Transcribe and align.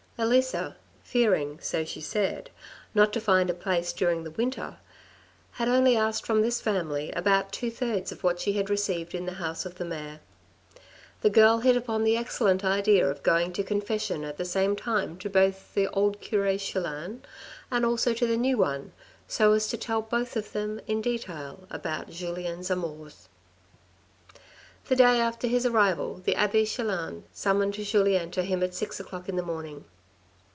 Elisa, 0.17 0.77
fearing, 1.03 1.57
so 1.63 1.83
she 1.83 1.99
said, 1.99 2.51
not 2.93 3.11
to 3.11 3.19
find 3.19 3.49
a 3.49 3.55
place 3.55 3.91
during 3.91 4.23
the 4.23 4.29
winter, 4.29 4.77
had 5.53 5.67
only 5.67 5.97
asked 5.97 6.27
from 6.27 6.43
this 6.43 6.61
family 6.61 7.11
about 7.13 7.51
two 7.51 7.71
thirds 7.71 8.11
of 8.11 8.23
what 8.23 8.39
she 8.39 8.53
had 8.53 8.69
received 8.69 9.15
in 9.15 9.25
the 9.25 9.31
house 9.41 9.65
of 9.65 9.73
the 9.79 9.85
mayor. 9.85 10.19
The 11.21 11.31
girl 11.31 11.57
hit 11.61 11.75
upon 11.75 12.03
the 12.03 12.17
excellent 12.17 12.63
idea 12.63 13.09
of 13.09 13.23
going 13.23 13.51
to 13.53 13.63
confession 13.63 14.23
at 14.23 14.37
the 14.37 14.45
same 14.45 14.75
time 14.75 15.17
to 15.17 15.27
both 15.27 15.73
the 15.73 15.87
old 15.87 16.21
cure 16.21 16.55
Chelan, 16.55 17.23
and 17.71 17.83
also 17.83 18.13
to 18.13 18.27
the 18.27 18.37
new 18.37 18.59
one, 18.59 18.91
so 19.27 19.53
as 19.53 19.65
to 19.69 19.77
tell 19.77 20.03
both 20.03 20.35
of 20.37 20.51
them 20.51 20.79
in 20.85 21.01
detail 21.01 21.65
about 21.71 22.11
Julien's 22.11 22.69
amours. 22.69 23.27
The 24.87 24.95
day 24.95 25.19
after 25.19 25.47
his 25.47 25.65
arrival, 25.65 26.21
the 26.23 26.35
abbe 26.35 26.63
Chelan 26.67 27.23
summoned 27.33 27.73
Julien 27.73 28.29
to 28.31 28.43
him 28.43 28.61
at 28.61 28.75
six 28.75 28.99
o'clock 28.99 29.27
in 29.27 29.35
the 29.35 29.41
morning. 29.41 29.85